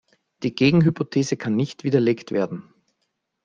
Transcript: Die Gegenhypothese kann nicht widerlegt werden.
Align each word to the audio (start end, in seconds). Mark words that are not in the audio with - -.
Die 0.41 0.55
Gegenhypothese 0.55 1.37
kann 1.37 1.55
nicht 1.55 1.83
widerlegt 1.83 2.31
werden. 2.31 2.73